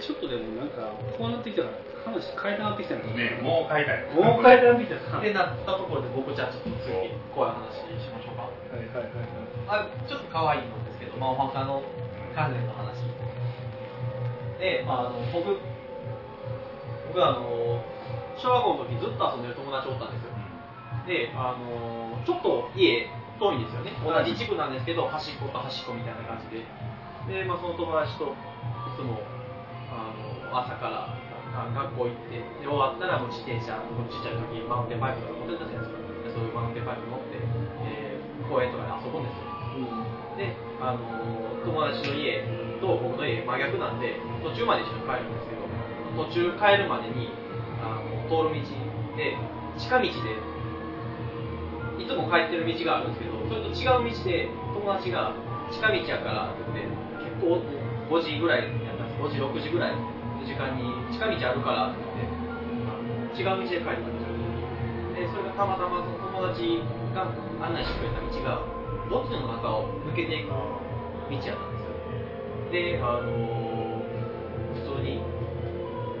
[0.00, 1.68] ちょっとでもなんかこうなってきたら
[2.04, 4.96] 話変えたなってきたらねもう書いたよもう変えたなってきた。
[5.12, 6.92] らってなったところで僕じゃあちょっと次
[7.34, 8.42] 怖い話しましょうか。
[8.48, 9.14] はいはいはい
[9.76, 9.88] はい。
[9.88, 11.82] あちょっと可愛いんですけど、まあ、お墓の
[12.36, 13.00] 関連の話
[14.58, 15.58] で、まあ、あの僕
[17.08, 17.82] 僕あの
[18.36, 20.34] 小学校の時ずっと遊んでる友達おったんですよ。
[21.06, 23.92] であのちょっと家遠いんですよね。
[24.02, 26.64] 同じ地区なんですけど端っこと端っこみたいな感じで。
[27.30, 28.36] で、まあ、その友達とい
[28.96, 29.22] つも
[29.90, 31.08] あの朝から
[31.54, 35.98] あ学校行ってで終わったらもう自転車僕ちっちゃい時マウンテンバイクとか乗ってたじゃないですか。
[36.26, 37.38] でそういうマウンテンバイク乗って、
[37.86, 39.48] えー公園とかで遊ぶんですよ。
[40.36, 41.00] で、あの
[41.64, 42.44] 友達の家
[42.84, 45.64] と僕の家真逆なんで途中まで一緒に帰るんですけど
[46.20, 47.32] 途中帰るまでに
[47.80, 48.60] あの通る道
[49.16, 49.32] で
[49.80, 50.12] 近道で
[51.96, 55.32] いつも帰ってる道があるんですけどそれと違う道で友達が
[55.72, 56.92] 近道やからって言って
[57.24, 57.64] 結構
[58.12, 59.16] 5時ぐらいやったんです。
[59.16, 60.04] 5時6時ぐらいの
[60.44, 62.04] 時間に近道あるからって
[63.40, 64.36] 言って違う道で帰ったんですよ。
[65.16, 67.32] でそれがたまたまその友達が
[67.64, 68.60] 案内してくれた道が
[69.08, 71.83] 墓地の中を抜けていく道やったんです。
[72.74, 74.02] であの
[74.74, 75.22] 普通に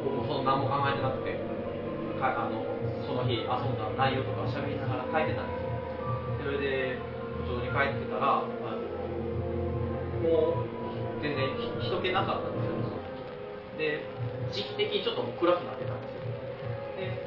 [0.06, 1.34] 僕もその何も考えてなくて
[2.14, 2.62] かあの
[3.02, 5.74] その日遊んだ内容とか喋りながら書いてたんですよ。
[6.46, 6.94] それで
[7.42, 8.78] 普通に帰ってたらあの
[10.22, 12.78] もう全然ひ人気なかったんですよ。
[13.74, 14.06] で
[14.54, 16.30] 時期的にちょっと暗くなってたんですよ。
[17.02, 17.18] で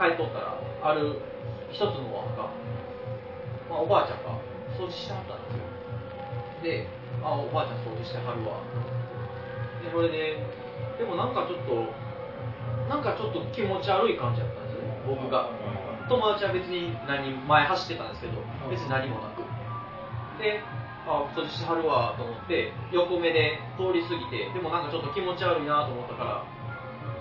[0.00, 1.20] 帰っとったらある
[1.68, 2.48] 一つのお墓、
[3.68, 4.40] まあ、おばあちゃんが
[4.80, 6.88] 掃除してはったんですよ。
[6.88, 8.60] であおばあちゃん掃除してはるわ。
[9.82, 10.42] でそれで
[10.98, 11.86] でもなんかちょっと
[12.88, 15.50] なんかちょっと気持ち悪い感じだったんですよね僕が。
[16.08, 19.42] 友達は別に何前走ってたんですけど別に何もなく。
[20.40, 20.60] で
[21.06, 26.44] あ掃除してはるわと思って横目で通り過ぎてでもなんかちょっと気持ち悪いなと思ったから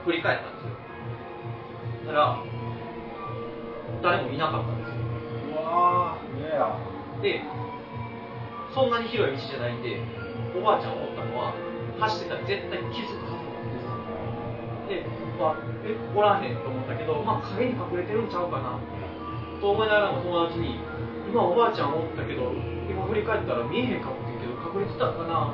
[0.05, 0.69] 振り返ったんですよ。
[2.07, 2.43] だから
[4.01, 4.95] 誰もいなかったんですよ。
[5.51, 7.41] うわーで
[8.77, 9.97] そんなに広い道じゃないんで
[10.53, 11.57] おばあちゃんおったのは
[11.97, 15.01] 走ってたら絶対気づくはずなんです。
[15.01, 15.01] で、
[15.41, 18.77] まあ、えおらへんと思ったけど、まあ、影に隠れてるんちゃうかな。
[19.57, 20.77] と思いながらも友達に
[21.25, 22.53] 今おばあちゃんおったけど
[22.85, 25.49] 今振り返ったら見えへんかもって言うけど隠れてたかな。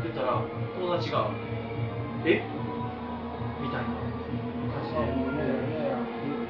[0.00, 0.40] て言ったら
[0.80, 1.28] 友達が
[2.24, 2.40] 「え？
[3.60, 3.92] みたいな
[4.72, 5.04] 感じで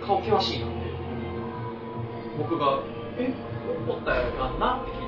[0.06, 0.76] 顔険しいなって。
[2.38, 2.78] 僕が
[3.18, 3.34] 「え？
[3.88, 4.30] おったやろ
[4.62, 5.07] な?」って聞いたら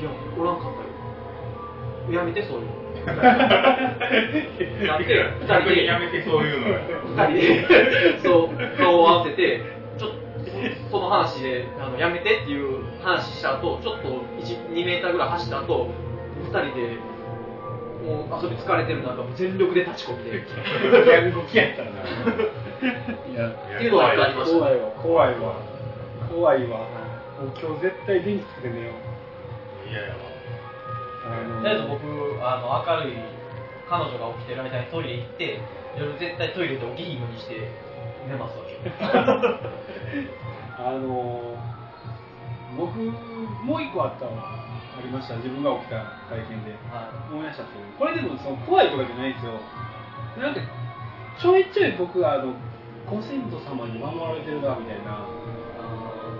[0.00, 2.18] いやおらんかったよ。
[2.20, 5.46] やめてそういうの」 なって二人で？
[5.46, 6.78] 逆にやめてそういうのよ
[7.16, 8.18] 二人で。
[8.22, 9.60] そう顔を合わせて
[9.98, 10.16] ちょっと
[10.90, 14.08] その話であのやめてっていう話した後ちょっと
[14.40, 15.88] 1 2メーターぐらい走った後
[16.40, 16.98] 二人で
[18.04, 21.88] もう遊び疲れてる中全力で立ち込んでやる動きやったな。
[21.90, 21.92] い
[23.34, 24.58] やっていうのがありました。
[24.58, 25.54] 怖いわ怖いわ。
[26.30, 26.78] 怖いわ。
[26.78, 28.92] もう今日絶対電気つけて寝よう
[29.90, 30.34] 嫌やわ
[31.24, 32.04] あとりあえず僕
[32.44, 33.16] あの明るい
[33.88, 35.60] 彼女が起きてる間にトイレ行って
[35.96, 37.70] 夜絶対トイレで起きひんようにして
[38.28, 38.80] 寝ますわけ。
[40.76, 41.56] あの
[42.76, 44.32] 僕もう一個あったわ
[44.96, 45.36] ありました。
[45.36, 45.96] 自分が起きた
[46.28, 46.72] 体験で。
[46.90, 49.52] は思い出したんですけどこれでもその怖いとかじゃないんですよ。
[50.40, 50.60] なんか
[51.38, 52.52] ちょいちょい僕があの
[53.08, 55.24] ご先祖様に守られてるなみたいな。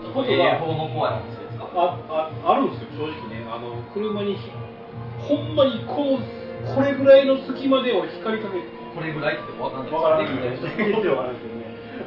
[0.02, 1.43] ちょっと英語の怖い話ですか
[1.74, 4.38] あああるんですよ正直ねあの車に
[5.18, 6.22] ほんまにこの
[6.74, 11.64] これぐらいの隙間で俺光りかけてこれぐらいって分かんないですきない人けどわからないですけどね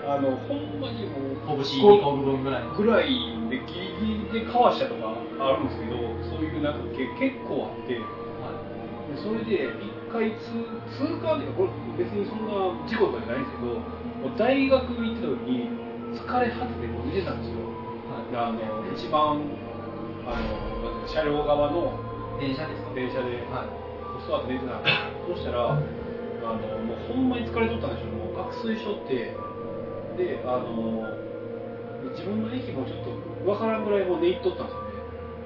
[0.07, 3.07] あのほんまにもう拳2個分ぐらいぐらい
[3.51, 5.99] でギリギリでかわしたとかあるんですけど
[6.31, 8.01] そういうなんかけ結構あってで
[9.19, 10.63] それで一回通
[10.95, 13.83] 通過っていうかこれ別にそんな事故とかじゃないんですけど
[14.35, 15.69] 大学行った時に
[16.15, 17.76] 疲れ果ててこう寝てたんですよ
[18.33, 18.59] あの
[18.91, 19.41] 一番
[20.27, 21.93] あの車両側の
[22.39, 22.93] 電車ですか？
[22.93, 23.69] 電車ではい。
[24.25, 25.33] スワート寝てなかった。
[25.33, 29.31] そしたらあのもうほんまに疲れとったんでしょもう爆睡しとって
[30.17, 31.05] であの
[32.11, 33.13] 自分の駅もちょっと
[33.49, 34.87] わからんぐらいもう寝入っとったんですよね。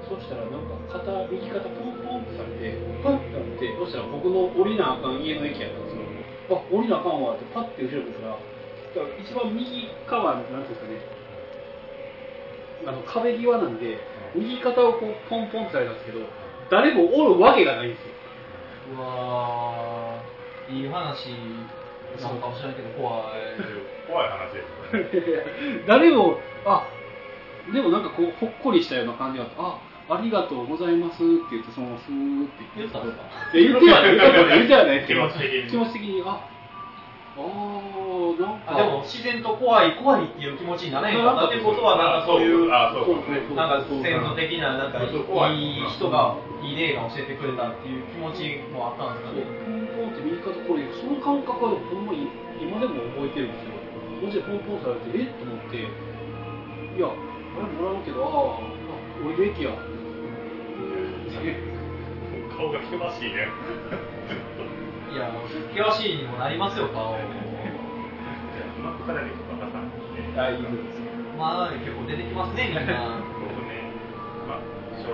[0.10, 6.04] そしたらなんか肩右肩ポンポンってされてパッてなってそしたら僕の降りなあかん家の駅やったんですよ。
[6.52, 8.36] あ降りなあかんわってパッて後ろ見たら
[9.22, 11.00] 一番右側なんていうんですかね
[12.86, 13.98] あの壁際なんで
[14.36, 16.20] 右肩をこうポンポンってされたんですけど
[16.70, 18.06] 誰もおるわけがないんですよ。
[18.98, 21.30] うわーいい話
[22.22, 23.24] なんかもしれないけど怖い
[24.08, 25.36] 怖い話ですよ。
[25.38, 26.88] ね 誰もあ
[27.74, 32.64] でもなんかこうほっこりしたような感じがあってあありがとうございますって言ってそのスーって。
[32.76, 33.58] 言ったんですか？
[33.58, 34.16] いや言ってはない。
[34.18, 34.58] 言ってはない。
[34.58, 35.06] 言ってはない。
[35.08, 35.70] 気持ち的に。
[35.70, 36.24] 気持ち的に。
[36.26, 36.40] あ
[37.38, 38.74] あーなんか。
[38.74, 49.44] あでも自然と怖い怖いっていう気持ちにならへんかったってことはなんかそういうあそうそうそうなんか先祖的ななんかいそう怖いい人がいい例が教えてくれたっていう気持ちもあったんですかね。
[49.96, 52.28] ポンポンって右肩これその感覚はほんまに
[52.60, 53.80] 今でも覚えてるんですよ。
[54.22, 57.16] もしポンポンされてえっと思っていやあ
[57.64, 58.68] れもらうけどあああ
[59.26, 59.72] 俺で駅や。
[62.56, 63.48] 顔が険しいね
[65.12, 65.28] いや
[65.76, 67.20] 険しいにもなりますよ 顔。
[71.36, 73.92] まあ結構出てきますね みんな僕ね、
[74.48, 74.64] まあ、
[74.96, 75.12] 小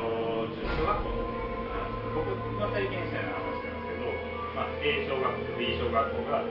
[0.53, 1.25] 中小学校の
[1.73, 2.29] 話僕
[2.61, 4.13] が体験したような話なんですけど、
[4.53, 6.45] まあ、A 小学校と B 小学校が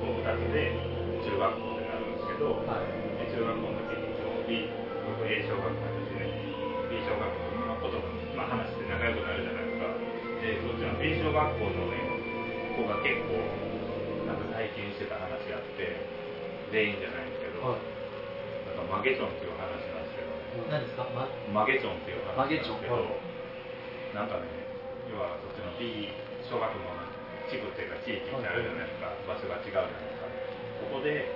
[0.00, 0.72] こう2つで
[1.20, 3.28] 中学校ってなるんですけど、はい。
[3.28, 4.72] で中学校の時にこう B
[5.04, 6.32] 僕 A 小学校ですね
[6.88, 7.28] B 小学校
[7.68, 8.00] のこと
[8.32, 9.92] まあ、話して仲良くなるじゃないですか。
[10.40, 12.17] でそっちの B 小学校のね
[12.78, 13.34] 子が結構
[14.30, 15.98] なんか体験してた話があって
[16.70, 17.82] 全員じゃないんですけど、はい。
[18.70, 24.48] なんかマゲチョンっていう話なんですけどね何ですか、ま、マゲチョンっていう話なんですけど、マゲチョなんかね、
[25.12, 26.08] 要はそっちの B
[26.48, 26.96] 小学校の
[27.50, 30.28] 地区っていうか地域ってあるじゃないですか、場所が違うじゃないですか。
[30.88, 31.28] ここで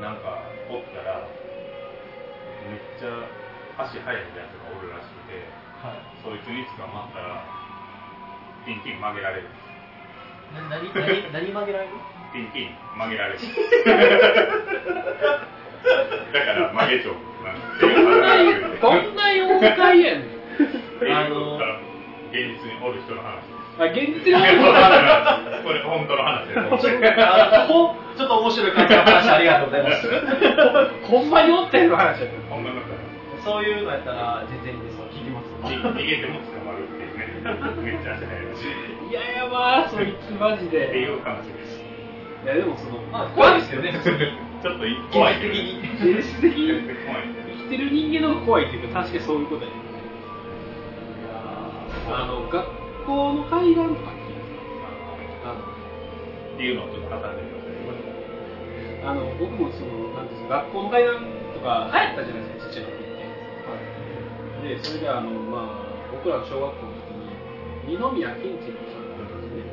[0.00, 1.24] なんかおったら
[2.68, 3.24] めっちゃ
[3.80, 5.40] 足速いやつがおるらしくて、
[5.80, 6.00] はい。
[6.20, 7.44] そいつに捕まったら
[8.66, 9.67] ピンピン曲げられるんです。
[10.54, 11.90] な何何何曲げられる
[12.32, 13.38] ピンピン曲げられる。
[16.32, 18.36] だから曲げチョンなんどんな
[18.80, 20.28] どんな妖怪やねん
[21.12, 21.56] あの
[22.30, 23.40] 現実におる人の話。
[23.78, 24.40] あ現実に
[25.62, 26.58] これ本当の話です。
[27.22, 30.10] あほちょっと面白い感じの話ありがとうございます
[31.06, 32.98] ほんまにおったよの話やったほんまだったら
[33.44, 35.70] そういうのやったら全然いいです聞きます逃
[36.04, 36.57] げても捕まるっていう。
[37.82, 38.66] めっちゃ足早いし。
[39.10, 41.80] いやいやまあそいつマジってでいう話です。
[42.44, 43.92] いやでもそのまあ怖いですよね。
[44.62, 46.66] ちょっと怖い現実的に現実的に
[47.06, 47.24] 怖い。
[47.58, 49.88] 生きてる人間の方が怖いっていうか確かにそういうことやね。
[52.08, 52.64] あの学
[53.04, 54.34] 校の階段とか聞い
[55.44, 57.52] たあのっていうのをちょっと挟んでみ
[57.84, 58.00] まし
[59.02, 61.20] たあの僕もそのなんですか学校の階段
[61.52, 63.12] とか流行ったじゃないですかちっちゃい時っ
[64.64, 66.87] て、でそれであのまあ僕らの小学校
[67.88, 69.64] 二宮金次郎さんがいたんですね。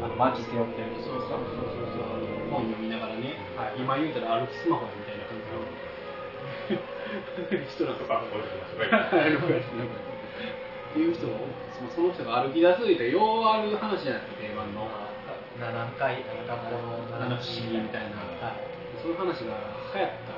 [0.00, 3.80] あの巻き背負ってるそうそうそうそうそうあの本読みながらね、はい。
[3.80, 5.60] 今言うたら歩きスマホみたいな感じの
[7.68, 8.08] 人なんでっ
[10.94, 11.10] てい。
[11.10, 11.36] う人が
[11.76, 13.08] そのその人が歩き出すとい。
[13.08, 14.22] うようある話じゃない。
[14.22, 14.88] ですか定番の
[15.60, 18.08] 7回学校の七不思議みたい。
[18.10, 18.56] なはい。
[19.02, 19.14] そうい。
[19.14, 19.56] う話が
[19.92, 20.36] 流行った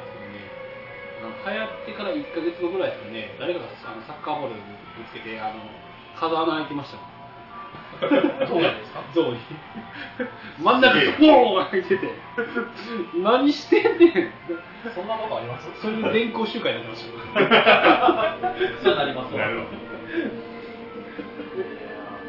[1.50, 2.90] 流行ってから1か月後ぐらい。
[2.90, 3.66] ですかね誰かが
[4.06, 4.62] サッカーボールぶ
[5.10, 5.60] つけてあの
[6.18, 6.98] 風穴開いてました
[8.06, 8.06] ど
[8.58, 9.02] うなんですか？
[9.14, 9.38] 象に。
[10.62, 12.08] 真ん中でボーン開いてて。
[13.22, 14.12] 何してんねん。
[14.94, 15.68] そんなことあります？
[15.82, 17.04] そういう電光集会になってまし
[17.34, 17.48] たよ。
[18.84, 19.40] そうなりますわ。
[19.40, 19.70] なるほど。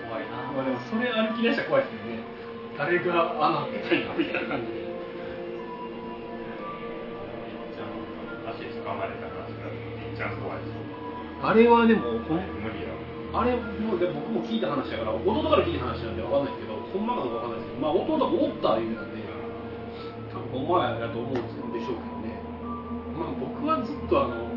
[0.10, 0.38] 怖いな。
[0.58, 2.20] まあでもそれ歩き出したら怖いですよね。
[2.78, 4.80] 誰が穴開けたみたいな感じで。
[7.76, 7.84] じゃ
[8.50, 10.74] あ、足掴まれた話がめっちゃ怖いです。
[11.44, 12.89] あれはで無理や。
[13.30, 19.22] あれもうで僕も聞いた話だから弟から聞いた話なんでわかんないですけどほんまかどうかわかんないですけどまあ弟がおった言うなんで
[20.34, 22.38] 多分ほんまやと思うんでしょうけどね。
[23.18, 24.50] まあ僕はずっとあの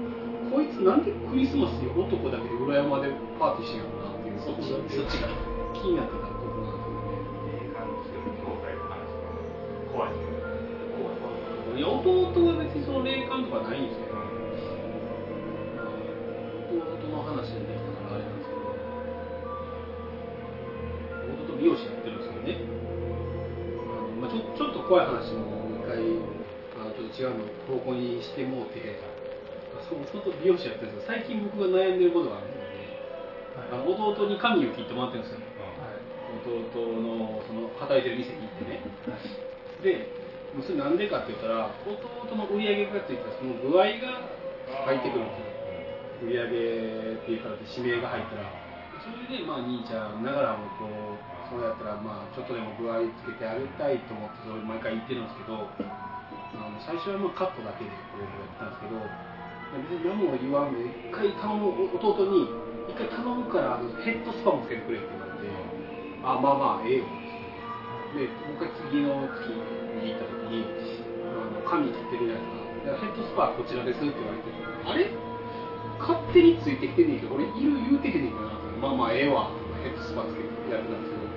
[0.52, 3.08] こいつなんでクリスマスに男だけで裏山で
[3.40, 5.28] パーティーしてんのかなっていうそっちそっちが。
[5.72, 8.12] 気になってたところなんですよね。
[8.12, 8.20] ですけ
[11.72, 14.12] どいや弟は別にその霊感とかないんですけど。
[16.72, 17.91] 弟の話でできた
[21.62, 22.58] 美容師やってるんですけどね。
[22.58, 25.94] あの、まあ、ちょちょっと怖い話も一回
[26.74, 28.98] あのちょっと違うの方向にしてもうて
[29.86, 32.98] そもそも美容師やってるんですけど最近僕が悩んでることがあるので
[33.70, 35.46] あの弟に髪を切ってもらってるんですよ。
[36.42, 38.82] 弟のその働いてる店に行ってね。
[39.86, 40.10] で
[40.66, 44.26] それなんでかって言ったら弟の売り上げがついたその具合が
[44.82, 45.46] 入ってくるんですよ。
[46.26, 48.50] 売り上げっていう形で指名が入ったら。
[49.02, 58.96] それでまあ兄ちゃんながらもこうそうやったらまあちょっとでも具合つけてあげたいと思ってそれ毎回言ってるんですけどあの最初はまあカットだけでこうやってたんですけど
[59.76, 62.48] 別に何も言わんで一回頼む弟に
[62.88, 65.48] 一回頼むからヘッドスパもつけてくれって言われて
[66.24, 67.08] あまあまあええよ
[68.16, 70.64] でもう一回次の月に行った時に
[71.32, 73.00] あの髪切ってるじゃないですか。
[73.00, 74.52] ヘッドスパはこちらですって言われて
[74.84, 75.08] あれ？
[76.00, 79.48] 勝手についてきてんねんけど俺いる言うてへんねんからまあまあええわ
[79.80, 81.31] ヘッドスパつけてやってたんですけど。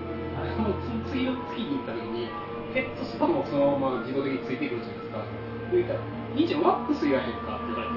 [0.55, 0.73] その
[1.09, 2.27] 次の月に行った時に
[2.73, 5.17] ヘッドスパもそのまま自動的についてくるじゃないですか。
[5.71, 5.99] で言ったら
[6.35, 7.95] 「兄ちゃんワックスやへんか?」って言われて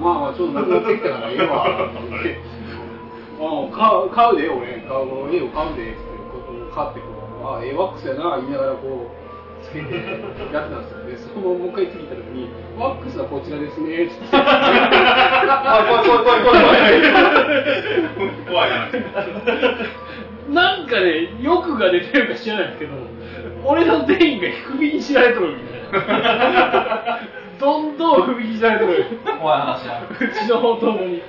[0.00, 2.00] まあまあちょっとなくなってきたからええわって。
[2.00, 2.40] 言って
[3.38, 6.00] 「ああ買う買うで俺買う絵を買うで」って
[6.74, 7.06] 買ってこ
[7.42, 11.04] う「ああええワックスやな」言いながらこうつけてやってたんですよ。
[11.06, 14.36] でそのままもう一回次行った時に「ワックスはこちらですね」って言って。
[14.38, 16.72] あ 怖い怖い怖い怖い怖
[18.26, 18.92] い怖い話
[20.48, 22.92] なんかね、欲が出てるか知らないですけど、
[23.64, 27.18] 俺の善意が首にしられとるみたいな。
[27.58, 29.04] どんどん首にしられとる。
[29.40, 31.22] 怖い話やうちの弟に。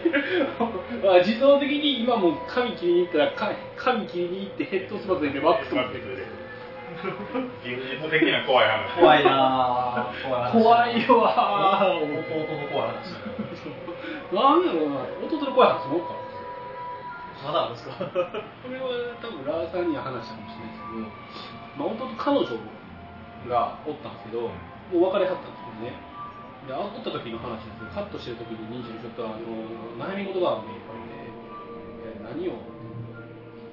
[1.04, 6.26] あ自動的に今もう髪切りに行ったら、か髪切りに行ってヘッドスパついてワックス持ってくる。
[7.64, 9.00] 現実的な怖い話。
[9.00, 10.24] 怖いなぁ。
[10.28, 10.62] 怖い話。
[10.62, 13.30] 怖いわ弟の怖い話。
[14.32, 14.96] なんやろうな、
[15.28, 16.19] 弟の怖い話持った
[17.44, 17.96] まだあるんですか？
[17.96, 18.04] こ
[18.68, 21.08] れは多分ラーさんには話したかもしれないですけど、
[21.80, 22.52] まあ、弟彼女
[23.48, 25.96] がおったんですけど、もう別れはったんですけどね。
[26.68, 29.48] で会った時の話なんですけどカットしてる時に兄ちゃんちょっとあの
[29.96, 31.24] 悩み事があるんで言われて
[32.20, 32.60] え何を？
[32.60, 32.60] い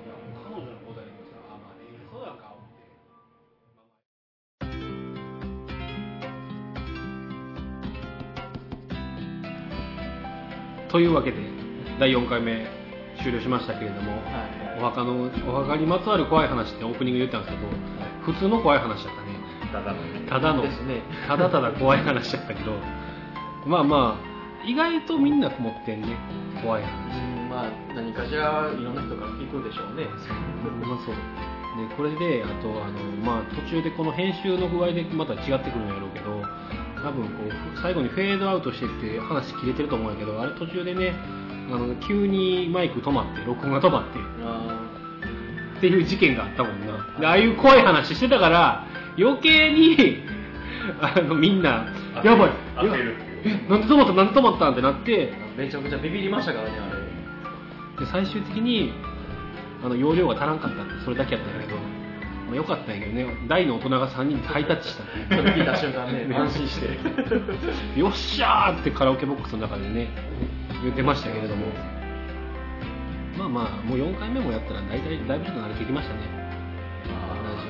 [0.07, 0.15] や
[0.47, 2.87] 彼女のことやりましたあまあねそうなんか思って。
[10.89, 11.39] というわけで
[11.99, 12.76] 第4回目
[13.23, 14.23] 終了しましたけれども、
[14.79, 19.37] お墓のお墓にまつわる怖い話ってオープニングで言ったんですけど、普通の怖い話だったね。
[19.73, 20.27] ただのね。
[20.29, 20.63] ただの。
[20.63, 21.03] ですね。
[21.27, 22.73] ただただ怖い話だったけど
[23.67, 26.17] まあまあ意外とみんな持ってんね。
[26.63, 27.19] 怖い話。
[27.19, 30.07] うんまあ何かしらいろんな人から聞くでしょうね。
[30.87, 31.15] まあそう。
[31.77, 36.43] でこれであとあの、まあ、途中でこの編集の具合でまた違ってくるんやろうけど
[37.03, 41.13] 多分こう最後にフェードアウトしてって話切れてると思うんやけどあれ途中でね
[41.69, 44.19] あの急にマイク止まって録音が止まって。
[44.45, 44.83] あ
[45.77, 46.87] っていう事件があったもんな。
[47.21, 48.87] でああいう怖い話してたから
[49.19, 50.23] 余計に
[51.03, 51.87] あのみんな
[52.25, 52.51] 「やばい。
[53.69, 54.13] なんで止まった？
[54.15, 54.69] なんで止まった？
[54.71, 55.33] ん?」ってなって。
[55.33, 56.95] ーめちゃくちゃビビりましたからねあ
[58.01, 58.05] れ。
[58.05, 58.93] で最終的に
[59.85, 61.83] あの容量が足らんかったってそれだけやったんやけど、ま
[62.53, 63.27] あ、よかったんやけどね。
[63.49, 65.05] 大の大人が3人でハイタッチした
[65.37, 66.99] それ聞いた瞬間ね安心して。
[68.01, 70.09] よっしゃーってカラオケボックスの中でね
[70.83, 71.67] 言ってましたけれども。
[73.37, 76.47] まあまあもう4回目もやったら大体だいぶちょっと慣れてきましたね。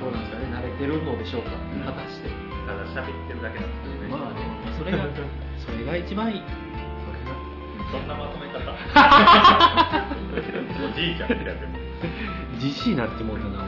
[0.01, 0.47] そうなんですかね。
[0.55, 1.51] 慣れてるのでしょうか。
[1.85, 2.29] 果たして。
[2.66, 4.09] ただ喋ってるだけなんですね。
[4.09, 4.40] まあね
[4.79, 5.09] それが
[5.59, 6.42] それが一番いい。
[7.90, 8.61] そんなまとめ方。
[10.90, 11.69] おじいちゃんってやってる。
[12.55, 13.64] 自信になってもうたな。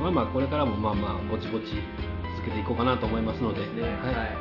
[0.00, 1.82] 俺まあまあこれからもまあまあぼちぼち
[2.36, 3.66] 続けていこうかなと思いますので、ね
[4.04, 4.14] はい。
[4.14, 4.36] はい。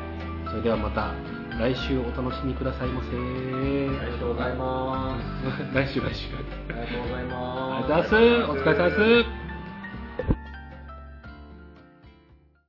[0.49, 1.13] それではまた
[1.59, 3.09] 来週お楽しみくださいませ。
[3.09, 5.63] ありがとうございます。
[5.73, 6.27] 来週来週。
[6.35, 7.85] ありがとうございます。
[7.85, 8.51] ありがとうございます。
[8.51, 9.44] お疲れ様です